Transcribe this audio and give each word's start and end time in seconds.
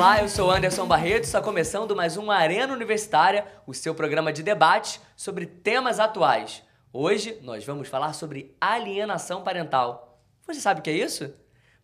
Olá, 0.00 0.22
eu 0.22 0.30
sou 0.30 0.50
Anderson 0.50 0.86
Barreto, 0.86 1.24
está 1.24 1.42
começando 1.42 1.94
mais 1.94 2.16
um 2.16 2.30
Arena 2.30 2.72
Universitária, 2.72 3.44
o 3.66 3.74
seu 3.74 3.94
programa 3.94 4.32
de 4.32 4.42
debate 4.42 4.98
sobre 5.14 5.44
temas 5.44 6.00
atuais. 6.00 6.62
Hoje 6.90 7.38
nós 7.42 7.66
vamos 7.66 7.86
falar 7.86 8.14
sobre 8.14 8.56
alienação 8.58 9.42
parental. 9.42 10.18
Você 10.46 10.58
sabe 10.58 10.80
o 10.80 10.82
que 10.82 10.88
é 10.88 10.94
isso? 10.94 11.34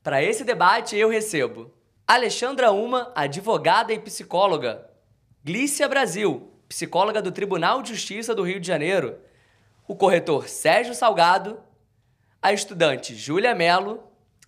Para 0.02 0.22
esse 0.22 0.44
debate 0.44 0.96
eu 0.96 1.10
recebo 1.10 1.74
Alexandra 2.06 2.72
Uma, 2.72 3.12
advogada 3.14 3.92
e 3.92 3.98
psicóloga. 3.98 4.88
Glícia 5.44 5.86
Brasil, 5.86 6.50
psicóloga 6.66 7.20
do 7.20 7.30
Tribunal 7.30 7.82
de 7.82 7.90
Justiça 7.90 8.34
do 8.34 8.44
Rio 8.44 8.58
de 8.58 8.66
Janeiro. 8.66 9.18
O 9.86 9.94
corretor 9.94 10.48
Sérgio 10.48 10.94
Salgado, 10.94 11.60
a 12.40 12.50
estudante 12.50 13.14
Júlia 13.14 13.54
Melo, 13.54 14.02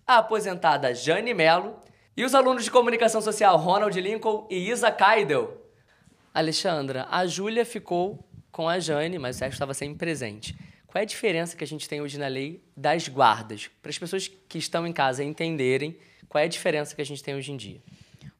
a 0.07 0.17
aposentada 0.17 0.91
Jane 0.95 1.35
Melo 1.35 1.79
e 2.19 2.25
os 2.25 2.35
alunos 2.35 2.65
de 2.65 2.69
comunicação 2.69 3.21
social 3.21 3.55
Ronald 3.55 3.97
Lincoln 3.97 4.45
e 4.49 4.69
Isa 4.69 4.91
Kaidel. 4.91 5.65
Alexandra, 6.33 7.07
a 7.09 7.25
Júlia 7.25 7.63
ficou 7.63 8.27
com 8.51 8.67
a 8.67 8.77
Jane, 8.77 9.17
mas 9.17 9.37
o 9.37 9.39
Sérgio 9.39 9.55
estava 9.55 9.73
sempre 9.73 9.97
presente. 9.97 10.53
Qual 10.85 10.99
é 10.99 11.03
a 11.03 11.07
diferença 11.07 11.55
que 11.55 11.63
a 11.63 11.67
gente 11.67 11.87
tem 11.87 12.01
hoje 12.01 12.19
na 12.19 12.27
lei 12.27 12.61
das 12.75 13.07
guardas? 13.07 13.69
Para 13.81 13.89
as 13.89 13.97
pessoas 13.97 14.27
que 14.27 14.57
estão 14.57 14.85
em 14.85 14.91
casa 14.91 15.23
entenderem 15.23 15.97
qual 16.27 16.41
é 16.41 16.45
a 16.45 16.49
diferença 16.49 16.93
que 16.93 17.01
a 17.01 17.05
gente 17.05 17.23
tem 17.23 17.35
hoje 17.35 17.53
em 17.53 17.55
dia. 17.55 17.81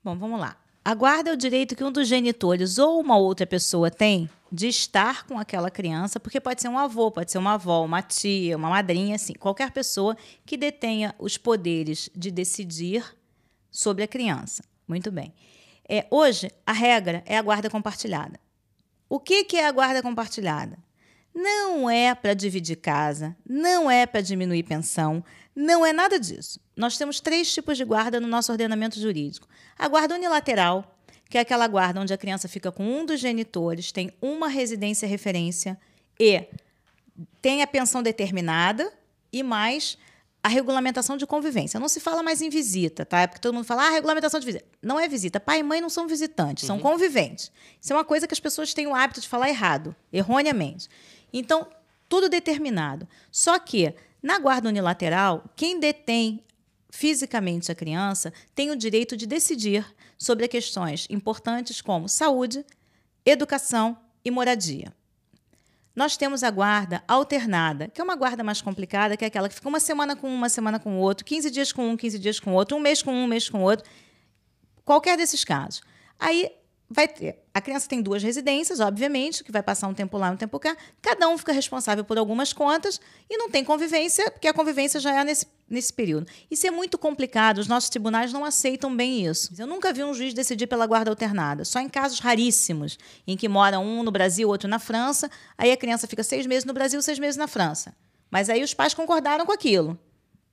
Bom, 0.04 0.14
vamos 0.18 0.42
lá. 0.42 0.58
A 0.84 0.94
guarda 0.94 1.30
é 1.30 1.34
o 1.34 1.38
direito 1.38 1.73
que 1.73 1.84
um 1.84 1.92
dos 1.92 2.06
genitores 2.06 2.78
ou 2.80 3.00
uma 3.00 3.18
outra 3.18 3.48
pessoa 3.48 3.90
tem 3.90 4.30
de 4.52 4.68
estar 4.68 5.26
com 5.26 5.40
aquela 5.40 5.72
criança, 5.72 6.20
porque 6.20 6.42
pode 6.42 6.62
ser 6.62 6.68
um 6.68 6.78
avô, 6.78 7.09
pode 7.12 7.32
ser 7.32 7.38
uma 7.38 7.54
avó, 7.54 7.86
uma 7.86 8.02
tia, 8.02 8.58
uma 8.58 8.70
madrinha, 8.70 9.16
assim, 9.16 9.32
qualquer 9.32 9.72
pessoa 9.72 10.18
que 10.46 10.58
detenha 10.58 11.16
os 11.18 11.38
poderes 11.38 12.09
de 12.14 12.30
decidir 12.30 13.18
sobre 13.80 14.03
a 14.03 14.08
criança. 14.08 14.61
Muito 14.85 15.09
bem. 15.09 15.33
É, 15.88 16.05
hoje, 16.11 16.52
a 16.66 16.73
regra 16.73 17.23
é 17.25 17.38
a 17.38 17.41
guarda 17.41 17.69
compartilhada. 17.69 18.38
O 19.08 19.22
que, 19.22 19.45
que 19.45 19.55
é 19.55 19.66
a 19.66 19.72
guarda 19.72 20.03
compartilhada? 20.03 20.77
Não 21.33 21.89
é 21.89 22.13
para 22.13 22.33
dividir 22.33 22.75
casa, 22.75 23.38
não 23.47 23.89
é 23.89 24.05
para 24.05 24.19
diminuir 24.19 24.63
pensão, 24.63 25.23
não 25.55 25.85
é 25.85 25.94
nada 25.94 26.19
disso. 26.19 26.59
Nós 26.75 26.97
temos 26.97 27.22
três 27.22 27.53
tipos 27.53 27.77
de 27.77 27.85
guarda 27.85 28.19
no 28.19 28.27
nosso 28.27 28.52
ordenamento 28.52 29.00
jurídico: 29.00 29.47
a 29.77 29.88
guarda 29.88 30.16
unilateral, 30.16 31.00
que 31.30 31.38
é 31.38 31.41
aquela 31.41 31.66
guarda 31.66 32.02
onde 32.02 32.13
a 32.13 32.17
criança 32.17 32.50
fica 32.50 32.73
com 32.73 32.83
um 32.83 33.05
dos 33.05 33.22
genitores, 33.22 33.94
tem 33.94 34.11
uma 34.22 34.50
residência 34.50 35.07
referência 35.07 35.80
e 36.19 36.44
tem 37.41 37.61
a 37.61 37.67
pensão 37.67 38.03
determinada 38.03 38.91
e 39.31 39.41
mais 39.41 39.97
a 40.42 40.48
regulamentação 40.48 41.18
de 41.18 41.26
convivência. 41.26 41.80
Não 41.80 41.90
se 41.90 42.00
fala 42.00 42.23
mais 42.23 42.42
em 42.42 42.50
visita, 42.50 43.06
tá? 43.06 43.22
É 43.22 43.28
porque 43.28 43.42
todo 43.42 43.54
mundo 43.54 43.66
fala, 43.66 43.88
ah, 43.88 43.90
regulamentação 43.90 44.40
de 44.40 44.46
visita. 44.46 44.66
Não 44.81 45.00
é 45.00 45.08
visita. 45.08 45.40
Pai 45.40 45.59
e 45.59 45.64
mãe 45.64 45.81
não 45.81 45.90
são 45.90 46.08
visitantes, 46.08 46.64
uhum. 46.64 46.68
são 46.68 46.80
conviventes. 46.80 47.52
Isso 47.81 47.92
é 47.92 47.96
uma 47.96 48.06
coisa 48.06 48.28
que 48.28 48.34
as 48.34 48.40
pessoas 48.40 48.73
têm 48.73 48.88
o 48.88 48.96
hábito 48.96 49.20
de 49.20 49.28
falar 49.28 49.50
errado, 49.50 49.96
erroneamente. 50.12 50.88
Então, 51.34 51.68
tudo 52.08 52.30
determinado. 52.30 53.08
Só 53.31 53.59
que, 53.59 53.94
na 54.23 54.40
guarda 54.40 54.70
unilateral, 54.70 55.44
quem 55.56 55.80
detém 55.80 56.44
fisicamente 56.90 57.72
a 57.72 57.76
criança 57.76 58.34
tem 58.56 58.72
o 58.72 58.76
direito 58.76 59.16
de 59.16 59.28
decidir 59.28 59.86
sobre 60.18 60.48
questões 60.48 61.06
importantes 61.09 61.81
como 61.81 62.09
saúde, 62.09 62.66
educação 63.26 63.98
e 64.24 64.31
moradia. 64.31 64.94
Nós 65.95 66.16
temos 66.16 66.44
a 66.44 66.52
guarda 66.52 67.04
alternada, 67.08 67.88
que 67.88 68.00
é 68.00 68.04
uma 68.04 68.16
guarda 68.16 68.44
mais 68.44 68.62
complicada, 68.62 69.18
que 69.18 69.23
é 69.23 69.28
aquela 69.28 69.50
que 69.50 69.56
fica 69.56 69.68
uma 69.68 69.80
semana 69.80 70.16
com 70.16 70.30
um, 70.30 70.36
uma 70.36 70.50
semana 70.50 70.80
com 70.80 70.98
o 70.98 71.00
outro, 71.00 71.26
15 71.26 71.50
dias 71.50 71.72
com 71.72 71.90
um, 71.90 71.98
15 71.98 72.20
dias 72.20 72.40
com 72.40 72.52
o 72.52 72.54
outro, 72.54 72.78
um 72.78 72.80
mês 72.80 73.02
com 73.02 73.12
um, 73.12 73.23
um 73.23 73.28
mês 73.28 73.50
com 73.50 73.59
o 73.59 73.64
outro. 73.64 73.90
Qualquer 74.86 75.18
desses 75.18 75.44
casos. 75.44 75.81
Aí 76.18 76.52
vai 76.90 77.08
ter. 77.08 77.40
A 77.53 77.62
criança 77.62 77.88
tem 77.88 78.02
duas 78.02 78.24
residências, 78.24 78.80
obviamente, 78.80 79.44
que 79.44 79.52
vai 79.52 79.62
passar 79.62 79.88
um 79.88 79.94
tempo 79.94 80.18
lá, 80.18 80.31
um 80.31 80.38
tempo 80.38 80.59
cá. 80.59 80.75
Cada 81.02 81.28
um 81.28 81.38
fica 81.38 81.52
responsável 81.52 82.03
por 82.03 82.18
algumas 82.18 82.52
contas 82.52 83.00
e 83.30 83.38
não 83.38 83.50
tem 83.50 83.63
convivência, 83.63 84.31
porque 84.31 84.47
a 84.47 84.53
convivência 84.53 85.00
já 85.00 85.19
é 85.19 85.24
nesse, 85.24 85.46
nesse 85.69 85.94
período. 85.94 86.28
Isso 86.50 86.66
é 86.66 86.72
muito 86.72 86.97
complicado, 86.97 87.59
os 87.59 87.68
nossos 87.68 87.90
tribunais 87.90 88.34
não 88.34 88.44
aceitam 88.44 88.96
bem 88.96 89.25
isso. 89.25 89.53
Eu 89.57 89.68
nunca 89.68 89.94
vi 89.94 90.03
um 90.03 90.13
juiz 90.13 90.34
decidir 90.34 90.68
pela 90.68 90.88
guarda 90.88 91.09
alternada, 91.09 91.63
só 91.63 91.80
em 91.80 91.88
casos 91.88 92.19
raríssimos, 92.19 92.97
em 93.28 93.38
que 93.38 93.47
mora 93.47 93.80
um 93.80 94.03
no 94.03 94.12
Brasil, 94.12 94.47
outro 94.50 94.68
na 94.68 94.80
França, 94.80 95.30
aí 95.57 95.72
a 95.72 95.78
criança 95.78 96.07
fica 96.07 96.24
seis 96.24 96.46
meses 96.46 96.66
no 96.66 96.74
Brasil, 96.74 97.02
seis 97.02 97.19
meses 97.19 97.38
na 97.38 97.47
França. 97.47 97.96
Mas 98.31 98.50
aí 98.50 98.63
os 98.63 98.74
pais 98.74 98.94
concordaram 98.94 99.46
com 99.46 99.52
aquilo. 99.52 99.97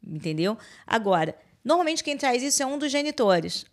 Entendeu? 0.07 0.57
Agora, 0.87 1.37
normalmente 1.65 2.05
quem 2.05 2.17
traz 2.17 2.43
isso 2.43 2.63
é 2.63 2.67
um 2.67 2.79
dos 2.79 2.93
genitores. 2.93 3.65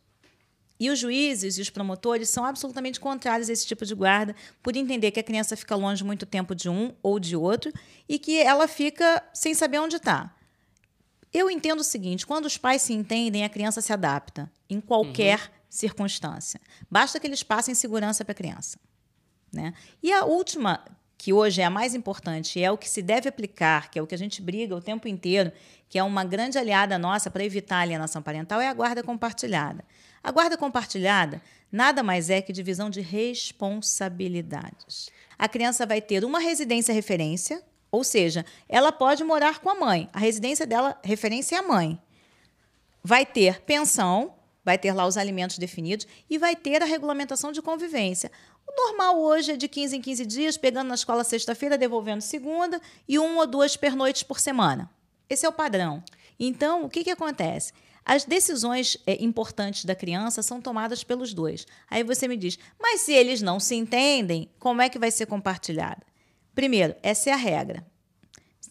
E 0.80 0.90
os 0.90 1.00
juízes 1.00 1.58
e 1.58 1.62
os 1.62 1.70
promotores 1.70 2.30
são 2.30 2.44
absolutamente 2.44 3.00
contrários 3.00 3.50
a 3.50 3.54
esse 3.54 3.66
tipo 3.66 3.86
de 3.86 3.94
guarda, 3.94 4.36
por 4.62 4.76
entender 4.76 5.12
que 5.12 5.20
a 5.20 5.24
criança 5.24 5.56
fica 5.56 5.76
longe 5.76 6.04
muito 6.04 6.26
tempo 6.26 6.56
de 6.56 6.68
um 6.68 6.94
ou 7.02 7.20
de 7.20 7.36
outro 7.36 7.72
e 8.10 8.18
que 8.18 8.38
ela 8.40 8.68
fica 8.68 9.24
sem 9.34 9.54
saber 9.54 9.80
onde 9.80 9.98
está. 9.98 10.36
Eu 11.34 11.50
entendo 11.50 11.80
o 11.80 11.84
seguinte: 11.84 12.26
quando 12.26 12.46
os 12.46 12.58
pais 12.58 12.84
se 12.84 12.94
entendem, 12.94 13.44
a 13.44 13.50
criança 13.50 13.82
se 13.82 13.92
adapta 13.92 14.50
em 14.70 14.80
qualquer 14.80 15.40
uhum. 15.40 15.48
circunstância. 15.70 16.62
Basta 16.90 17.20
que 17.20 17.28
eles 17.28 17.44
passem 17.44 17.74
segurança 17.74 18.24
para 18.24 18.34
a 18.34 18.36
criança. 18.36 18.78
Né? 19.52 19.74
E 20.02 20.12
a 20.12 20.26
última, 20.26 20.84
que 21.18 21.34
hoje 21.34 21.62
é 21.62 21.66
a 21.66 21.70
mais 21.70 21.96
importante, 21.96 22.62
é 22.62 22.72
o 22.72 22.78
que 22.78 22.90
se 22.90 23.02
deve 23.02 23.30
aplicar, 23.30 23.90
que 23.90 23.98
é 23.98 24.02
o 24.02 24.08
que 24.08 24.16
a 24.16 24.18
gente 24.18 24.42
briga 24.42 24.76
o 24.76 24.82
tempo 24.82 25.08
inteiro, 25.08 25.52
que 25.88 26.00
é 26.00 26.04
uma 26.04 26.24
grande 26.24 26.58
aliada 26.58 26.98
nossa 26.98 27.30
para 27.30 27.44
evitar 27.44 27.78
a 27.78 27.82
alienação 27.82 28.22
parental, 28.22 28.60
é 28.60 28.68
a 28.68 28.74
guarda 28.74 29.04
compartilhada. 29.04 29.86
A 30.24 30.32
guarda 30.32 30.58
compartilhada 30.58 31.42
nada 31.72 32.04
mais 32.04 32.30
é 32.30 32.42
que 32.42 32.54
divisão 32.54 32.90
de 32.90 33.02
responsabilidades. 33.02 35.10
A 35.38 35.50
criança 35.50 35.86
vai 35.86 36.02
ter 36.02 36.24
uma 36.24 36.40
residência 36.40 36.94
referência, 36.94 37.62
ou 37.94 38.04
seja, 38.04 38.44
ela 38.68 38.92
pode 38.92 39.24
morar 39.24 39.60
com 39.60 39.70
a 39.70 39.76
mãe. 39.76 40.10
A 40.12 40.18
residência 40.18 40.66
dela, 40.66 41.00
referência 41.04 41.56
é 41.56 41.60
a 41.60 41.62
mãe. 41.62 42.02
Vai 43.04 43.24
ter 43.24 43.62
pensão, 43.62 44.34
vai 44.66 44.80
ter 44.80 44.94
lá 44.94 45.06
os 45.06 45.16
alimentos 45.16 45.60
definidos 45.60 46.08
e 46.28 46.40
vai 46.40 46.56
ter 46.56 46.82
a 46.82 46.86
regulamentação 46.86 47.52
de 47.52 47.62
convivência. 47.62 48.32
O 48.68 48.76
normal 48.76 49.22
hoje 49.22 49.52
é 49.52 49.56
de 49.56 49.68
15 49.68 49.96
em 49.96 50.02
15 50.02 50.26
dias, 50.26 50.58
pegando 50.58 50.88
na 50.88 50.96
escola 50.96 51.24
sexta-feira, 51.24 51.78
devolvendo 51.78 52.22
segunda 52.22 52.82
e 53.08 53.20
uma 53.20 53.42
ou 53.42 53.46
duas 53.46 53.78
pernoites 53.78 54.24
por 54.24 54.40
semana. 54.40 54.90
Esse 55.30 55.46
é 55.46 55.50
o 55.50 55.54
padrão. 55.54 56.04
Então, 56.40 56.86
o 56.86 56.90
que, 56.90 57.04
que 57.04 57.12
acontece? 57.12 57.74
As 58.04 58.26
decisões 58.26 58.98
é, 59.06 59.24
importantes 59.24 59.86
da 59.86 59.94
criança 59.94 60.42
são 60.42 60.60
tomadas 60.60 61.04
pelos 61.04 61.32
dois. 61.32 61.68
Aí 61.92 62.04
você 62.04 62.28
me 62.28 62.38
diz, 62.38 62.58
mas 62.82 63.02
se 63.02 63.14
eles 63.14 63.40
não 63.40 63.60
se 63.60 63.76
entendem, 63.76 64.50
como 64.58 64.82
é 64.82 64.90
que 64.90 64.98
vai 64.98 65.12
ser 65.12 65.28
compartilhada? 65.28 66.02
Primeiro, 66.56 66.96
essa 67.02 67.30
é 67.30 67.34
a 67.34 67.38
regra. 67.38 67.86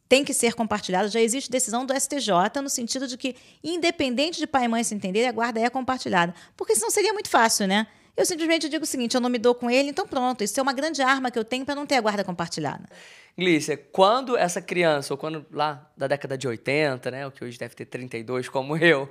Tem 0.09 0.25
que 0.25 0.35
ser 0.35 0.55
compartilhada. 0.55 1.09
Já 1.09 1.21
existe 1.21 1.51
decisão 1.51 1.87
do 1.87 1.99
STJ 1.99 2.61
no 2.63 2.69
sentido 2.69 3.07
de 3.07 3.17
que, 3.17 3.35
independente 3.65 4.39
de 4.39 4.47
pai 4.47 4.65
e 4.65 4.69
mãe 4.69 4.85
se 4.85 4.95
entenderem, 4.95 5.29
a 5.29 5.33
guarda 5.33 5.61
é 5.61 5.71
compartilhada. 5.71 6.35
Porque 6.57 6.75
senão 6.75 6.91
seria 6.91 7.13
muito 7.13 7.31
fácil, 7.31 7.67
né? 7.67 7.87
Eu 8.17 8.27
simplesmente 8.27 8.69
digo 8.69 8.85
o 8.85 8.87
seguinte: 8.87 9.15
eu 9.15 9.21
não 9.21 9.31
me 9.31 9.39
dou 9.39 9.55
com 9.55 9.71
ele, 9.71 9.89
então 9.89 10.07
pronto. 10.07 10.45
Isso 10.45 10.59
é 10.61 10.63
uma 10.63 10.73
grande 10.73 11.01
arma 11.01 11.31
que 11.31 11.39
eu 11.39 11.45
tenho 11.45 11.65
para 11.65 11.75
não 11.75 11.87
ter 11.87 11.97
a 11.97 12.01
guarda 12.01 12.23
compartilhada. 12.23 12.85
Glícia, 13.37 13.77
quando 13.77 14.37
essa 14.37 14.61
criança, 14.61 15.15
ou 15.15 15.19
quando 15.19 15.47
lá 15.51 15.91
da 15.97 16.07
década 16.07 16.37
de 16.37 16.47
80, 16.47 17.11
né, 17.11 17.27
o 17.27 17.31
que 17.31 17.43
hoje 17.43 17.59
deve 17.59 17.75
ter 17.75 17.87
32, 17.87 18.51
como 18.51 18.77
eu, 18.77 19.09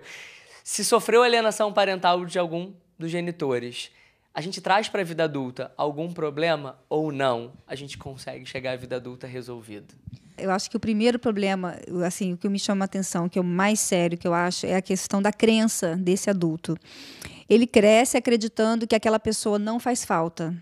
se 0.63 0.85
sofreu 0.85 1.23
alienação 1.23 1.73
parental 1.73 2.23
de 2.25 2.37
algum 2.37 2.71
dos 2.99 3.09
genitores, 3.09 3.91
a 4.33 4.41
gente 4.41 4.61
traz 4.61 4.87
para 4.87 5.01
a 5.01 5.03
vida 5.03 5.23
adulta 5.23 5.71
algum 5.75 6.11
problema 6.13 6.77
ou 6.89 7.11
não? 7.11 7.53
A 7.67 7.75
gente 7.75 7.97
consegue 7.97 8.45
chegar 8.45 8.71
à 8.71 8.75
vida 8.75 8.95
adulta 8.95 9.27
resolvido? 9.27 9.93
Eu 10.37 10.49
acho 10.51 10.69
que 10.69 10.77
o 10.77 10.79
primeiro 10.79 11.19
problema, 11.19 11.77
assim, 12.05 12.33
o 12.33 12.37
que 12.37 12.47
me 12.49 12.57
chama 12.57 12.83
a 12.83 12.87
atenção, 12.87 13.27
que 13.27 13.37
é 13.37 13.41
o 13.41 13.45
mais 13.45 13.79
sério 13.79 14.17
que 14.17 14.27
eu 14.27 14.33
acho, 14.33 14.65
é 14.65 14.75
a 14.75 14.81
questão 14.81 15.21
da 15.21 15.31
crença 15.31 15.95
desse 15.95 16.29
adulto. 16.29 16.77
Ele 17.49 17.67
cresce 17.67 18.17
acreditando 18.17 18.87
que 18.87 18.95
aquela 18.95 19.19
pessoa 19.19 19.59
não 19.59 19.79
faz 19.79 20.05
falta, 20.05 20.55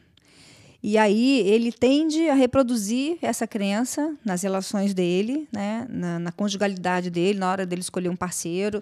e 0.81 0.97
aí 0.97 1.41
ele 1.41 1.73
tende 1.73 2.29
a 2.29 2.33
reproduzir 2.33 3.17
essa 3.21 3.45
crença 3.45 4.15
nas 4.23 4.43
relações 4.43 4.93
dele, 4.93 5.47
né, 5.51 5.85
na, 5.89 6.19
na, 6.19 6.31
conjugalidade 6.31 7.09
dele, 7.09 7.37
na 7.37 7.51
hora 7.51 7.65
dele 7.65 7.81
escolher 7.81 8.07
um 8.07 8.15
parceiro. 8.15 8.81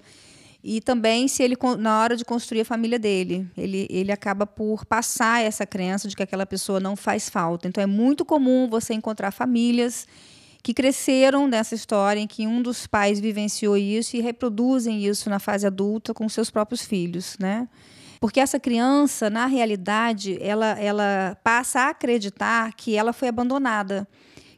E 0.64 0.82
também 0.82 1.28
se 1.28 1.44
ele 1.44 1.56
na 1.78 2.02
hora 2.02 2.16
de 2.16 2.26
construir 2.26 2.62
a 2.62 2.66
família 2.66 3.00
dele, 3.00 3.48
ele, 3.58 3.88
ele 3.90 4.12
acaba 4.12 4.46
por 4.46 4.86
passar 4.86 5.44
essa 5.44 5.66
crença 5.66 6.08
de 6.08 6.16
que 6.16 6.24
aquela 6.24 6.46
pessoa 6.46 6.80
não 6.80 6.96
faz 6.96 7.30
falta. 7.30 7.68
Então 7.68 7.82
é 7.82 7.88
muito 7.88 8.26
comum 8.26 8.68
você 8.68 8.94
encontrar 8.94 9.32
famílias 9.32 10.08
que 10.64 10.74
cresceram 10.74 11.48
nessa 11.48 11.76
história 11.76 12.20
em 12.20 12.28
que 12.28 12.46
um 12.46 12.62
dos 12.62 12.88
pais 12.88 13.20
vivenciou 13.20 13.78
isso 13.78 14.18
e 14.18 14.20
reproduzem 14.20 15.06
isso 15.06 15.30
na 15.30 15.40
fase 15.40 15.66
adulta 15.66 16.14
com 16.14 16.28
seus 16.28 16.50
próprios 16.50 16.82
filhos, 16.82 17.38
né? 17.40 17.70
Porque 18.20 18.40
essa 18.40 18.60
criança, 18.60 19.30
na 19.30 19.46
realidade, 19.46 20.38
ela, 20.42 20.78
ela 20.80 21.38
passa 21.44 21.82
a 21.82 21.90
acreditar 21.90 22.74
que 22.74 22.96
ela 22.96 23.14
foi 23.14 23.28
abandonada, 23.28 24.08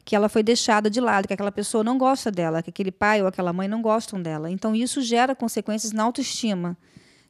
que 0.04 0.16
ela 0.16 0.28
foi 0.28 0.42
deixada 0.42 0.88
de 0.90 1.00
lado, 1.00 1.28
que 1.28 1.34
aquela 1.34 1.52
pessoa 1.52 1.84
não 1.84 1.98
gosta 1.98 2.30
dela, 2.30 2.62
que 2.62 2.70
aquele 2.70 2.90
pai 2.90 3.20
ou 3.22 3.28
aquela 3.28 3.52
mãe 3.52 3.68
não 3.68 3.80
gostam 3.82 4.20
dela. 4.20 4.50
Então, 4.50 4.74
isso 4.74 5.00
gera 5.02 5.34
consequências 5.34 5.92
na 5.92 6.02
autoestima. 6.02 6.76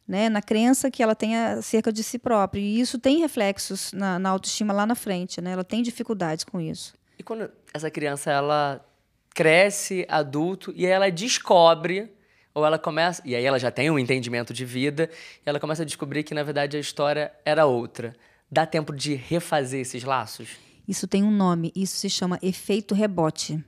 né, 0.06 0.28
na 0.28 0.43
crença 0.43 0.90
que 0.90 1.05
ela 1.05 1.14
tem 1.14 1.37
acerca 1.37 1.93
de 1.93 2.02
si 2.02 2.19
própria. 2.19 2.61
E 2.61 2.81
isso 2.81 2.99
tem 2.99 3.20
reflexos 3.20 3.93
na, 3.93 4.19
na 4.19 4.31
autoestima 4.31 4.72
lá 4.72 4.84
na 4.84 4.96
frente, 4.96 5.40
né? 5.40 5.52
Ela 5.52 5.62
tem 5.62 5.82
dificuldades 5.82 6.43
com 6.43 6.61
isso. 6.61 6.94
E 7.17 7.22
quando 7.22 7.49
essa 7.72 7.88
criança 7.88 8.28
ela 8.28 8.84
cresce 9.32 10.05
adulto 10.08 10.72
e 10.75 10.84
ela 10.84 11.08
descobre 11.11 12.12
ou 12.52 12.67
ela 12.67 12.76
começa 12.76 13.22
e 13.25 13.37
aí 13.37 13.44
ela 13.44 13.58
já 13.61 13.70
tem 13.70 13.88
um 13.88 13.99
entendimento 14.00 14.52
de 14.52 14.64
vida 14.64 15.08
e 15.46 15.49
ela 15.49 15.61
começa 15.61 15.82
a 15.82 15.87
descobrir 15.87 16.25
que 16.25 16.34
na 16.34 16.43
verdade 16.43 16.76
a 16.76 16.81
história 16.81 17.32
era 17.44 17.64
outra. 17.64 18.17
Dá 18.50 18.67
tempo 18.67 18.93
de 18.93 19.14
refazer 19.14 19.82
esses 19.82 20.02
laços? 20.02 20.56
Isso 20.91 21.07
tem 21.07 21.23
um 21.23 21.31
nome, 21.31 21.71
isso 21.77 21.95
se 21.99 22.11
chama 22.11 22.37
efeito 22.43 22.97
rebote. 22.97 23.65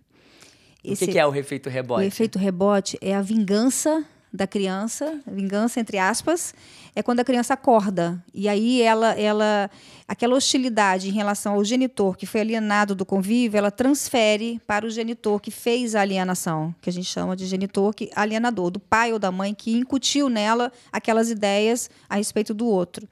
Esse, 0.83 1.05
o 1.05 1.07
que, 1.07 1.13
que 1.13 1.19
é 1.21 1.25
o 1.25 1.33
efeito 1.33 1.71
rebote? 1.71 2.03
O 2.03 2.05
efeito 2.05 2.37
rebote 2.37 2.99
é 3.01 3.15
a 3.15 3.23
vingança 3.23 4.05
da 4.33 4.45
criança, 4.45 5.21
vingança 5.25 5.79
entre 5.79 5.99
aspas, 5.99 6.53
é 6.97 7.01
quando 7.01 7.21
a 7.21 7.25
criança 7.25 7.55
acorda. 7.55 8.21
E 8.35 8.49
aí 8.49 8.83
ela, 8.83 9.13
ela 9.13 9.71
aquela 10.09 10.35
hostilidade 10.35 11.11
em 11.11 11.13
relação 11.13 11.55
ao 11.55 11.65
genitor 11.65 12.17
que 12.17 12.27
foi 12.27 12.41
alienado 12.41 12.93
do 12.93 13.07
convívio, 13.07 13.57
ela 13.57 13.71
transfere 13.71 14.61
para 14.67 14.85
o 14.85 14.91
genitor 14.91 15.41
que 15.41 15.53
fez 15.53 15.95
a 15.95 16.01
alienação, 16.01 16.75
que 16.83 16.91
a 16.91 16.93
gente 16.93 17.07
chama 17.07 17.37
de 17.37 17.47
genitor 17.47 17.95
que 17.95 18.11
alienador, 18.17 18.69
do 18.69 18.81
pai 18.81 19.13
ou 19.13 19.19
da 19.21 19.31
mãe 19.31 19.55
que 19.55 19.77
incutiu 19.77 20.29
nela 20.29 20.73
aquelas 20.91 21.31
ideias 21.31 21.89
a 22.09 22.17
respeito 22.17 22.53
do 22.53 22.67
outro. 22.67 23.07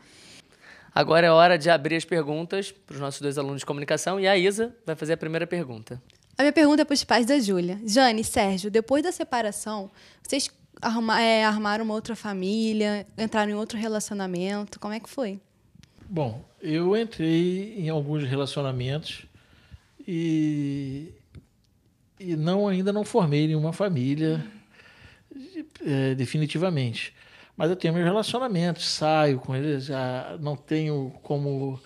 Agora 0.95 1.27
é 1.27 1.31
hora 1.31 1.57
de 1.57 1.71
abrir 1.71 1.97
as 1.97 2.05
perguntas 2.05 2.73
para 2.73 2.95
os 2.95 3.01
nossos 3.01 3.21
dois 3.21 3.39
alunos 3.39 3.61
de 3.61 3.67
comunicação 3.67 4.19
e 4.19 4.27
a 4.27 4.37
Isa 4.37 4.75
vai 4.85 4.97
fazer 4.97 5.15
a 5.15 5.17
primeira 5.17 5.47
pergunta. 5.47 6.03
A 6.37 6.43
minha 6.43 6.53
pergunta 6.53 6.83
é 6.83 6.85
para 6.85 6.95
os 6.95 7.05
pais 7.05 7.27
da 7.27 7.39
Júlia. 7.39 7.79
Jane, 7.85 8.25
Sérgio, 8.25 8.71
depois 8.71 9.03
da 9.03 9.13
separação, 9.13 9.91
vocês 10.23 10.51
arruma, 10.81 11.21
é, 11.21 11.45
armaram 11.45 11.85
uma 11.85 11.95
outra 11.95 12.17
família, 12.17 13.07
entraram 13.17 13.53
em 13.53 13.55
outro 13.55 13.79
relacionamento? 13.79 14.81
Como 14.81 14.95
é 14.95 15.01
que 15.01 15.09
foi? 15.09 15.39
Bom, 16.09 16.45
eu 16.61 16.97
entrei 16.97 17.75
em 17.79 17.89
alguns 17.89 18.25
relacionamentos 18.25 19.27
e, 20.07 21.13
e 22.19 22.35
não 22.37 22.67
ainda 22.67 22.93
não 22.93 23.05
formei 23.05 23.47
nenhuma 23.47 23.73
família 23.73 24.45
é, 25.85 26.15
definitivamente. 26.15 27.15
Mas 27.57 27.71
eu 27.71 27.77
tenho 27.77 27.93
meus 27.93 28.07
relacionamentos, 28.07 28.89
saio 28.89 29.39
com 29.39 29.55
eles, 29.55 29.87
já 29.87 30.37
não 30.41 30.57
tenho 30.57 31.13
como 31.23 31.79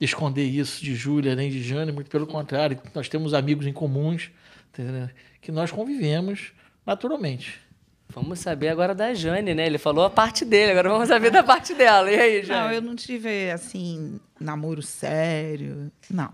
esconder 0.00 0.44
isso 0.44 0.82
de 0.82 0.94
Júlia 0.94 1.36
nem 1.36 1.50
de 1.50 1.62
Jane, 1.62 1.92
muito 1.92 2.10
pelo 2.10 2.26
contrário, 2.26 2.78
nós 2.92 3.08
temos 3.08 3.32
amigos 3.32 3.66
em 3.66 3.72
comuns, 3.72 4.30
entendeu? 4.72 5.08
que 5.42 5.52
nós 5.52 5.70
convivemos 5.70 6.52
naturalmente. 6.86 7.60
Vamos 8.08 8.38
saber 8.38 8.68
agora 8.68 8.94
da 8.94 9.12
Jane, 9.14 9.54
né? 9.54 9.66
Ele 9.66 9.78
falou 9.78 10.04
a 10.04 10.10
parte 10.10 10.44
dele, 10.44 10.72
agora 10.72 10.90
vamos 10.90 11.08
saber 11.08 11.30
da 11.30 11.42
parte 11.42 11.74
dela. 11.74 12.10
E 12.10 12.14
aí, 12.14 12.44
Jane? 12.44 12.60
Não, 12.60 12.72
eu 12.72 12.82
não 12.82 12.94
tive, 12.94 13.50
assim, 13.50 14.20
namoro 14.38 14.82
sério. 14.82 15.90
Não. 16.10 16.32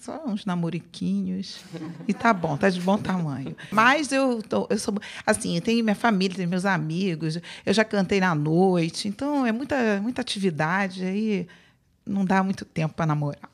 Só 0.00 0.18
uns 0.26 0.46
namoriquinhos. 0.46 1.60
E 2.08 2.14
tá 2.14 2.32
bom, 2.32 2.56
tá 2.56 2.70
de 2.70 2.80
bom 2.80 2.96
tamanho. 2.96 3.54
Mas 3.70 4.10
eu, 4.10 4.42
tô, 4.42 4.66
eu 4.70 4.78
sou. 4.78 4.94
Assim, 5.26 5.56
eu 5.56 5.60
tenho 5.60 5.84
minha 5.84 5.94
família, 5.94 6.34
tenho 6.34 6.48
meus 6.48 6.64
amigos. 6.64 7.38
Eu 7.66 7.74
já 7.74 7.84
cantei 7.84 8.18
na 8.18 8.34
noite. 8.34 9.08
Então, 9.08 9.44
é 9.44 9.52
muita, 9.52 10.00
muita 10.00 10.22
atividade. 10.22 11.04
Aí 11.04 11.46
não 12.06 12.24
dá 12.24 12.42
muito 12.42 12.64
tempo 12.64 12.94
para 12.94 13.04
namorar. 13.04 13.50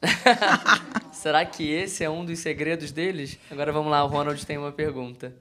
Será 1.10 1.44
que 1.44 1.69
esse 1.69 2.04
é 2.04 2.08
um 2.08 2.25
dos 2.25 2.38
segredos 2.38 2.92
deles? 2.92 3.37
Agora 3.50 3.72
vamos 3.72 3.90
lá, 3.90 4.04
o 4.04 4.06
Ronald 4.06 4.46
tem 4.46 4.56
uma 4.56 4.70
pergunta. 4.70 5.34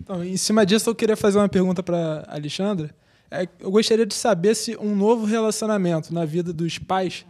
Então, 0.00 0.22
em 0.22 0.36
cima 0.36 0.64
disso, 0.64 0.88
eu 0.88 0.94
queria 0.94 1.16
fazer 1.16 1.38
uma 1.38 1.48
pergunta 1.48 1.82
para 1.82 2.24
Alexandra. 2.28 2.94
É, 3.28 3.48
eu 3.58 3.70
gostaria 3.70 4.06
de 4.06 4.14
saber 4.14 4.54
se 4.54 4.76
um 4.76 4.94
novo 4.94 5.24
relacionamento 5.24 6.14
na 6.14 6.24
vida 6.24 6.52
dos 6.52 6.78
pais 6.78 7.24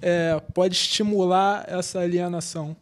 é, 0.00 0.40
pode 0.52 0.74
estimular 0.74 1.64
essa 1.68 2.00
alienação. 2.00 2.76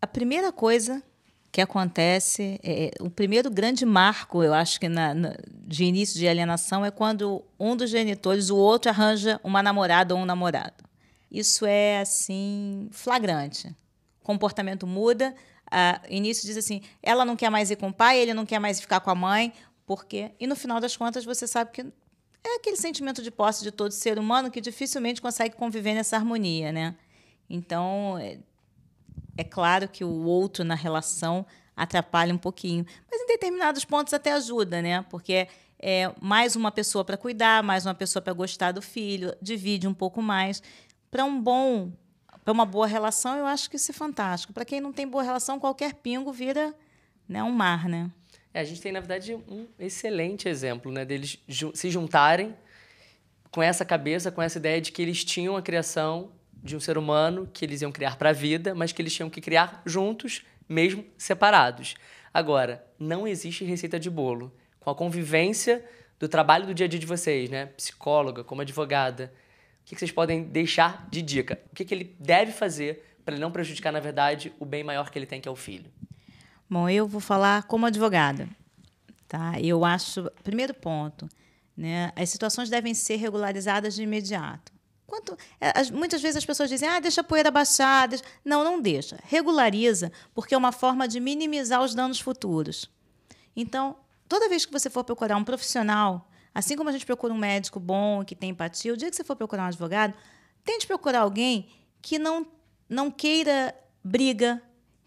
A 0.00 0.06
primeira 0.06 0.52
coisa 0.52 1.02
que 1.50 1.60
acontece, 1.60 2.60
é, 2.62 2.90
o 3.00 3.10
primeiro 3.10 3.50
grande 3.50 3.86
marco, 3.86 4.42
eu 4.42 4.52
acho 4.52 4.78
que 4.78 4.88
na, 4.88 5.14
na, 5.14 5.34
de 5.50 5.84
início 5.84 6.18
de 6.18 6.28
alienação 6.28 6.84
é 6.84 6.90
quando 6.90 7.44
um 7.58 7.74
dos 7.74 7.90
genitores, 7.90 8.50
o 8.50 8.56
outro 8.56 8.90
arranja 8.90 9.40
uma 9.42 9.62
namorada 9.62 10.14
ou 10.14 10.20
um 10.20 10.24
namorado. 10.24 10.84
Isso 11.30 11.66
é 11.66 12.00
assim 12.00 12.88
flagrante. 12.90 13.68
O 14.20 14.24
comportamento 14.24 14.86
muda. 14.86 15.34
Uh, 15.66 16.06
início 16.08 16.46
diz 16.46 16.56
assim: 16.56 16.80
ela 17.02 17.24
não 17.24 17.36
quer 17.36 17.50
mais 17.50 17.70
ir 17.70 17.76
com 17.76 17.88
o 17.88 17.92
pai, 17.92 18.18
ele 18.18 18.32
não 18.32 18.46
quer 18.46 18.58
mais 18.58 18.80
ficar 18.80 19.00
com 19.00 19.10
a 19.10 19.14
mãe, 19.14 19.52
porque 19.86 20.32
e 20.40 20.46
no 20.46 20.56
final 20.56 20.80
das 20.80 20.96
contas 20.96 21.24
você 21.24 21.46
sabe 21.46 21.70
que 21.72 21.86
é 22.44 22.56
aquele 22.56 22.76
sentimento 22.76 23.22
de 23.22 23.30
posse 23.30 23.62
de 23.62 23.70
todo 23.70 23.90
ser 23.90 24.18
humano 24.18 24.50
que 24.50 24.60
dificilmente 24.60 25.20
consegue 25.20 25.56
conviver 25.56 25.94
nessa 25.94 26.16
harmonia, 26.16 26.72
né? 26.72 26.96
Então 27.48 28.18
é, 28.18 28.38
é 29.36 29.44
claro 29.44 29.88
que 29.88 30.04
o 30.04 30.24
outro 30.24 30.64
na 30.64 30.74
relação 30.74 31.46
atrapalha 31.76 32.34
um 32.34 32.38
pouquinho, 32.38 32.84
mas 33.10 33.20
em 33.20 33.26
determinados 33.26 33.84
pontos 33.84 34.12
até 34.12 34.32
ajuda, 34.32 34.82
né? 34.82 35.02
Porque 35.10 35.48
é 35.78 36.12
mais 36.20 36.56
uma 36.56 36.72
pessoa 36.72 37.04
para 37.04 37.16
cuidar, 37.16 37.62
mais 37.62 37.86
uma 37.86 37.94
pessoa 37.94 38.20
para 38.20 38.32
gostar 38.32 38.72
do 38.72 38.82
filho, 38.82 39.34
divide 39.40 39.86
um 39.86 39.94
pouco 39.94 40.20
mais 40.20 40.62
para 41.10 41.24
um 41.24 41.40
bom, 41.40 41.92
para 42.44 42.52
uma 42.52 42.66
boa 42.66 42.86
relação, 42.86 43.36
eu 43.36 43.46
acho 43.46 43.70
que 43.70 43.76
isso 43.76 43.90
é 43.90 43.94
fantástico. 43.94 44.52
Para 44.52 44.64
quem 44.64 44.80
não 44.80 44.92
tem 44.92 45.06
boa 45.06 45.22
relação, 45.22 45.58
qualquer 45.58 45.94
pingo 45.94 46.32
vira 46.32 46.74
né, 47.28 47.42
um 47.42 47.52
mar, 47.52 47.88
né? 47.88 48.10
É, 48.52 48.60
a 48.60 48.64
gente 48.64 48.80
tem, 48.80 48.92
na 48.92 49.00
verdade, 49.00 49.34
um 49.34 49.66
excelente 49.78 50.48
exemplo, 50.48 50.90
né? 50.90 51.04
Deles 51.04 51.38
ju 51.46 51.72
se 51.74 51.90
juntarem 51.90 52.54
com 53.50 53.62
essa 53.62 53.84
cabeça, 53.84 54.30
com 54.30 54.42
essa 54.42 54.58
ideia 54.58 54.80
de 54.80 54.92
que 54.92 55.00
eles 55.02 55.24
tinham 55.24 55.56
a 55.56 55.62
criação 55.62 56.32
de 56.62 56.76
um 56.76 56.80
ser 56.80 56.98
humano 56.98 57.48
que 57.52 57.64
eles 57.64 57.82
iam 57.82 57.92
criar 57.92 58.16
para 58.16 58.30
a 58.30 58.32
vida, 58.32 58.74
mas 58.74 58.92
que 58.92 59.00
eles 59.00 59.14
tinham 59.14 59.30
que 59.30 59.40
criar 59.40 59.82
juntos, 59.86 60.44
mesmo 60.68 61.04
separados. 61.16 61.94
Agora, 62.32 62.84
não 62.98 63.26
existe 63.26 63.64
receita 63.64 63.98
de 63.98 64.10
bolo. 64.10 64.52
Com 64.80 64.90
a 64.90 64.94
convivência 64.94 65.84
do 66.18 66.28
trabalho 66.28 66.66
do 66.66 66.74
dia 66.74 66.86
a 66.86 66.88
dia 66.88 66.98
de 66.98 67.06
vocês, 67.06 67.48
né? 67.48 67.66
Psicóloga, 67.66 68.42
como 68.42 68.62
advogada, 68.62 69.32
que, 69.88 69.94
que 69.94 70.00
vocês 70.00 70.12
podem 70.12 70.42
deixar 70.42 71.08
de 71.10 71.22
dica? 71.22 71.58
O 71.72 71.74
que 71.74 71.94
ele 71.94 72.14
deve 72.20 72.52
fazer 72.52 73.16
para 73.24 73.34
ele 73.34 73.40
não 73.40 73.50
prejudicar, 73.50 73.90
na 73.90 74.00
verdade, 74.00 74.52
o 74.58 74.66
bem 74.66 74.84
maior 74.84 75.10
que 75.10 75.18
ele 75.18 75.24
tem, 75.24 75.40
que 75.40 75.48
é 75.48 75.50
o 75.50 75.56
filho? 75.56 75.90
Bom, 76.68 76.88
eu 76.88 77.06
vou 77.06 77.20
falar 77.20 77.64
como 77.64 77.86
advogada. 77.86 78.48
Tá? 79.26 79.60
Eu 79.60 79.84
acho, 79.84 80.30
primeiro 80.42 80.74
ponto, 80.74 81.28
né, 81.76 82.12
as 82.16 82.30
situações 82.30 82.68
devem 82.70 82.94
ser 82.94 83.16
regularizadas 83.16 83.94
de 83.94 84.02
imediato. 84.02 84.72
Quanto, 85.06 85.36
é, 85.60 85.90
muitas 85.90 86.20
vezes 86.20 86.36
as 86.36 86.44
pessoas 86.44 86.68
dizem, 86.68 86.88
ah, 86.88 87.00
deixa 87.00 87.22
a 87.22 87.24
poeira 87.24 87.50
baixar. 87.50 88.08
Deixa... 88.08 88.24
Não, 88.44 88.62
não 88.62 88.80
deixa. 88.80 89.18
Regulariza, 89.24 90.12
porque 90.34 90.54
é 90.54 90.58
uma 90.58 90.72
forma 90.72 91.08
de 91.08 91.18
minimizar 91.18 91.82
os 91.82 91.94
danos 91.94 92.20
futuros. 92.20 92.90
Então, 93.56 93.96
toda 94.28 94.48
vez 94.48 94.66
que 94.66 94.72
você 94.72 94.90
for 94.90 95.04
procurar 95.04 95.36
um 95.36 95.44
profissional 95.44 96.28
Assim 96.58 96.76
como 96.76 96.88
a 96.88 96.92
gente 96.92 97.06
procura 97.06 97.32
um 97.32 97.38
médico 97.38 97.78
bom, 97.78 98.24
que 98.24 98.34
tem 98.34 98.50
empatia, 98.50 98.92
o 98.92 98.96
dia 98.96 99.08
que 99.08 99.14
você 99.14 99.22
for 99.22 99.36
procurar 99.36 99.62
um 99.62 99.66
advogado, 99.66 100.12
tente 100.64 100.88
procurar 100.88 101.20
alguém 101.20 101.68
que 102.02 102.18
não, 102.18 102.44
não 102.88 103.12
queira 103.12 103.72
briga, 104.02 104.60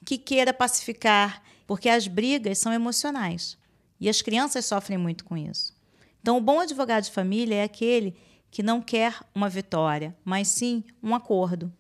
que 0.05 0.17
queira 0.17 0.53
pacificar, 0.53 1.43
porque 1.65 1.89
as 1.89 2.07
brigas 2.07 2.57
são 2.57 2.73
emocionais. 2.73 3.57
E 3.99 4.09
as 4.09 4.21
crianças 4.21 4.65
sofrem 4.65 4.97
muito 4.97 5.23
com 5.23 5.37
isso. 5.37 5.73
Então, 6.21 6.37
o 6.37 6.41
bom 6.41 6.59
advogado 6.59 7.03
de 7.03 7.11
família 7.11 7.55
é 7.55 7.63
aquele 7.63 8.15
que 8.49 8.61
não 8.61 8.81
quer 8.81 9.19
uma 9.33 9.47
vitória, 9.47 10.15
mas 10.23 10.47
sim 10.47 10.83
um 11.01 11.15
acordo. 11.15 11.71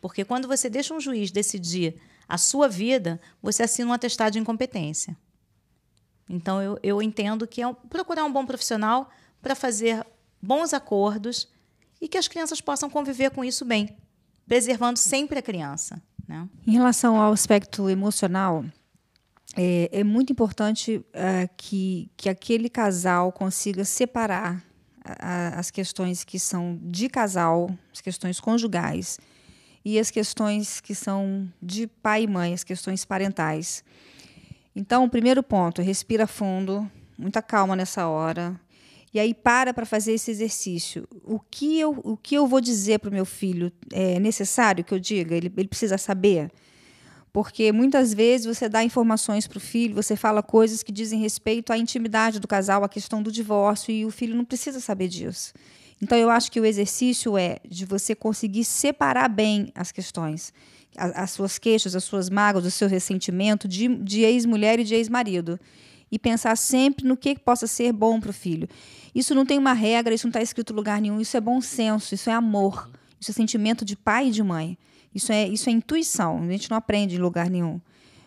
Porque 0.00 0.24
quando 0.24 0.46
você 0.46 0.68
deixa 0.68 0.94
um 0.94 1.00
juiz 1.00 1.30
decidir 1.30 2.00
a 2.28 2.36
sua 2.36 2.68
vida, 2.68 3.20
você 3.42 3.62
assina 3.62 3.90
um 3.90 3.92
atestado 3.92 4.32
de 4.32 4.38
incompetência. 4.38 5.16
Então, 6.28 6.60
eu, 6.60 6.78
eu 6.82 7.02
entendo 7.02 7.46
que 7.46 7.62
é 7.62 7.72
procurar 7.88 8.24
um 8.24 8.32
bom 8.32 8.44
profissional 8.44 9.10
para 9.40 9.54
fazer 9.54 10.06
bons 10.40 10.74
acordos 10.74 11.48
e 12.00 12.06
que 12.06 12.18
as 12.18 12.28
crianças 12.28 12.60
possam 12.60 12.90
conviver 12.90 13.30
com 13.30 13.44
isso 13.44 13.64
bem, 13.64 13.96
preservando 14.46 14.98
sempre 14.98 15.38
a 15.38 15.42
criança. 15.42 16.00
Né? 16.26 16.46
Em 16.66 16.72
relação 16.72 17.20
ao 17.20 17.32
aspecto 17.32 17.88
emocional, 17.88 18.64
é, 19.60 19.88
é 19.90 20.04
muito 20.04 20.32
importante 20.32 21.04
é, 21.12 21.48
que, 21.56 22.08
que 22.16 22.28
aquele 22.28 22.68
casal 22.68 23.32
consiga 23.32 23.84
separar 23.84 24.64
a, 25.04 25.58
as 25.58 25.68
questões 25.68 26.22
que 26.22 26.38
são 26.38 26.78
de 26.80 27.08
casal, 27.08 27.68
as 27.92 28.00
questões 28.00 28.38
conjugais, 28.38 29.18
e 29.84 29.98
as 29.98 30.12
questões 30.12 30.80
que 30.80 30.94
são 30.94 31.52
de 31.60 31.88
pai 31.88 32.22
e 32.22 32.28
mãe, 32.28 32.54
as 32.54 32.62
questões 32.62 33.04
parentais. 33.04 33.82
Então, 34.76 35.04
o 35.04 35.10
primeiro 35.10 35.42
ponto, 35.42 35.82
respira 35.82 36.28
fundo, 36.28 36.88
muita 37.18 37.42
calma 37.42 37.74
nessa 37.74 38.06
hora. 38.06 38.60
E 39.12 39.18
aí 39.18 39.34
para 39.34 39.74
para 39.74 39.84
fazer 39.84 40.12
esse 40.12 40.30
exercício. 40.30 41.08
O 41.24 41.40
que 41.40 41.80
eu, 41.80 41.98
o 42.04 42.16
que 42.16 42.36
eu 42.36 42.46
vou 42.46 42.60
dizer 42.60 43.00
para 43.00 43.10
o 43.10 43.12
meu 43.12 43.24
filho 43.24 43.72
é 43.92 44.20
necessário 44.20 44.84
que 44.84 44.94
eu 44.94 45.00
diga? 45.00 45.34
Ele, 45.34 45.52
ele 45.56 45.68
precisa 45.68 45.98
saber? 45.98 46.48
Porque 47.32 47.70
muitas 47.72 48.14
vezes 48.14 48.46
você 48.46 48.68
dá 48.68 48.82
informações 48.82 49.46
para 49.46 49.58
o 49.58 49.60
filho, 49.60 49.94
você 49.94 50.16
fala 50.16 50.42
coisas 50.42 50.82
que 50.82 50.90
dizem 50.90 51.20
respeito 51.20 51.72
à 51.72 51.78
intimidade 51.78 52.40
do 52.40 52.48
casal, 52.48 52.82
à 52.84 52.88
questão 52.88 53.22
do 53.22 53.30
divórcio, 53.30 53.92
e 53.92 54.04
o 54.04 54.10
filho 54.10 54.34
não 54.34 54.44
precisa 54.44 54.80
saber 54.80 55.08
disso. 55.08 55.52
Então, 56.00 56.16
eu 56.16 56.30
acho 56.30 56.50
que 56.50 56.60
o 56.60 56.64
exercício 56.64 57.36
é 57.36 57.58
de 57.68 57.84
você 57.84 58.14
conseguir 58.14 58.64
separar 58.64 59.28
bem 59.28 59.70
as 59.74 59.90
questões, 59.92 60.52
a- 60.96 61.22
as 61.24 61.32
suas 61.32 61.58
queixas, 61.58 61.94
as 61.94 62.04
suas 62.04 62.30
mágoas, 62.30 62.64
o 62.64 62.70
seu 62.70 62.88
ressentimento 62.88 63.66
de, 63.68 63.88
de 63.96 64.22
ex-mulher 64.22 64.78
e 64.78 64.84
de 64.84 64.94
ex-marido. 64.94 65.58
E 66.10 66.18
pensar 66.18 66.56
sempre 66.56 67.06
no 67.06 67.16
que 67.16 67.38
possa 67.38 67.66
ser 67.66 67.92
bom 67.92 68.18
para 68.18 68.30
o 68.30 68.32
filho. 68.32 68.66
Isso 69.14 69.34
não 69.34 69.44
tem 69.44 69.58
uma 69.58 69.74
regra, 69.74 70.14
isso 70.14 70.26
não 70.26 70.30
está 70.30 70.40
escrito 70.40 70.72
em 70.72 70.76
lugar 70.76 71.00
nenhum. 71.02 71.20
Isso 71.20 71.36
é 71.36 71.40
bom 71.40 71.60
senso, 71.60 72.14
isso 72.14 72.30
é 72.30 72.32
amor, 72.32 72.88
isso 73.20 73.30
é 73.30 73.34
sentimento 73.34 73.84
de 73.84 73.94
pai 73.94 74.28
e 74.28 74.30
de 74.30 74.42
mãe. 74.42 74.78
Isso 75.14 75.32
é, 75.32 75.46
isso 75.48 75.68
é 75.68 75.72
intuição, 75.72 76.42
a 76.42 76.50
gente 76.52 76.70
não 76.70 76.76
aprende 76.76 77.16
em 77.16 77.18
lugar 77.18 77.48
nenhum. 77.50 77.80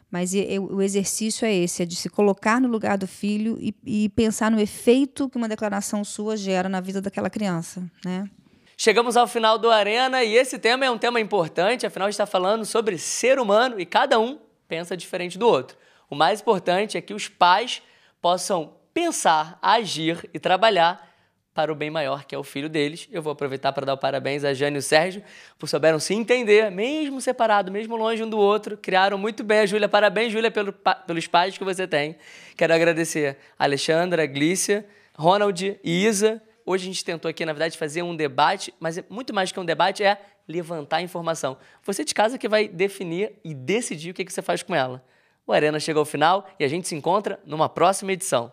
Mas 0.09 0.33
e- 0.33 0.39
e- 0.41 0.59
o 0.59 0.81
exercício 0.81 1.45
é 1.45 1.53
esse, 1.53 1.83
é 1.83 1.85
de 1.85 1.95
se 1.95 2.09
colocar 2.09 2.59
no 2.59 2.67
lugar 2.67 2.97
do 2.97 3.07
filho 3.07 3.57
e, 3.61 3.73
e 3.85 4.09
pensar 4.09 4.51
no 4.51 4.59
efeito 4.59 5.29
que 5.29 5.37
uma 5.37 5.47
declaração 5.47 6.03
sua 6.03 6.35
gera 6.35 6.67
na 6.67 6.81
vida 6.81 6.99
daquela 6.99 7.29
criança, 7.29 7.81
né? 8.03 8.29
Chegamos 8.75 9.15
ao 9.15 9.27
final 9.27 9.57
do 9.59 9.69
Arena 9.69 10.23
e 10.23 10.33
esse 10.35 10.57
tema 10.57 10.83
é 10.85 10.89
um 10.91 10.97
tema 10.97 11.19
importante, 11.21 11.85
afinal 11.85 12.09
está 12.09 12.25
falando 12.25 12.65
sobre 12.65 12.97
ser 12.97 13.39
humano 13.39 13.79
e 13.79 13.85
cada 13.85 14.19
um 14.19 14.39
pensa 14.67 14.97
diferente 14.97 15.37
do 15.37 15.47
outro. 15.47 15.77
O 16.09 16.15
mais 16.15 16.41
importante 16.41 16.97
é 16.97 17.01
que 17.01 17.13
os 17.13 17.27
pais 17.27 17.81
possam 18.21 18.73
pensar, 18.93 19.57
agir 19.61 20.29
e 20.33 20.39
trabalhar 20.39 21.09
para 21.53 21.71
o 21.71 21.75
bem 21.75 21.89
maior, 21.89 22.23
que 22.25 22.33
é 22.33 22.37
o 22.37 22.43
filho 22.43 22.69
deles. 22.69 23.07
Eu 23.11 23.21
vou 23.21 23.33
aproveitar 23.33 23.73
para 23.73 23.85
dar 23.85 23.97
parabéns 23.97 24.43
a 24.43 24.53
Jane 24.53 24.77
e 24.77 24.79
o 24.79 24.81
Sérgio 24.81 25.21
por 25.59 25.67
souberam 25.67 25.99
se 25.99 26.13
entender, 26.13 26.71
mesmo 26.71 27.19
separado, 27.19 27.71
mesmo 27.71 27.95
longe 27.95 28.23
um 28.23 28.29
do 28.29 28.37
outro. 28.37 28.77
Criaram 28.77 29.17
muito 29.17 29.43
bem 29.43 29.59
a 29.59 29.65
Júlia. 29.65 29.89
Parabéns, 29.89 30.31
Júlia, 30.31 30.49
pelo, 30.49 30.71
pelos 30.73 31.27
pais 31.27 31.57
que 31.57 31.63
você 31.63 31.87
tem. 31.87 32.15
Quero 32.55 32.73
agradecer 32.73 33.37
a 33.59 33.65
Alexandra, 33.65 34.23
a 34.23 34.25
Glícia, 34.25 34.85
Ronald 35.15 35.77
e 35.83 36.05
Isa. 36.05 36.41
Hoje 36.65 36.85
a 36.85 36.87
gente 36.87 37.03
tentou 37.03 37.29
aqui, 37.29 37.45
na 37.45 37.51
verdade, 37.51 37.77
fazer 37.77 38.01
um 38.01 38.15
debate, 38.15 38.73
mas 38.79 38.97
é 38.97 39.03
muito 39.09 39.33
mais 39.33 39.51
que 39.51 39.59
um 39.59 39.65
debate, 39.65 40.03
é 40.03 40.17
levantar 40.47 41.01
informação. 41.01 41.57
Você 41.83 42.05
de 42.05 42.13
casa 42.13 42.37
que 42.37 42.47
vai 42.47 42.67
definir 42.67 43.33
e 43.43 43.53
decidir 43.53 44.11
o 44.11 44.13
que, 44.13 44.23
que 44.23 44.31
você 44.31 44.41
faz 44.41 44.63
com 44.63 44.73
ela. 44.75 45.03
O 45.45 45.51
Arena 45.51 45.79
chegou 45.79 46.01
ao 46.01 46.05
final 46.05 46.47
e 46.59 46.63
a 46.63 46.67
gente 46.67 46.87
se 46.87 46.95
encontra 46.95 47.39
numa 47.45 47.67
próxima 47.67 48.13
edição. 48.13 48.51